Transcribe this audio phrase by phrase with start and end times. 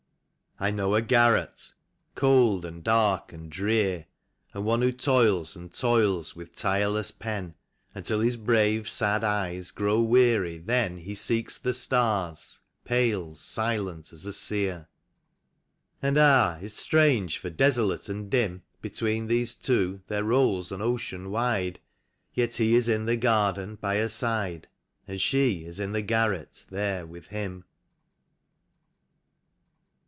[0.59, 1.73] I know a garret,
[2.13, 4.05] cold and dark and drear,
[4.53, 7.55] And one who toils and toils with tireless pen,
[7.95, 14.27] Until his brave, sad eyes grow weary— then He seeks the stars, pale, silent as
[14.27, 14.87] a seer.
[15.99, 21.31] And ah, it's strange, for desolate and dim Between these two there rolls an ocean
[21.31, 21.79] wide;
[22.35, 24.67] Yet he is in the garden by her side.
[25.07, 27.63] And she is in the garret there with him.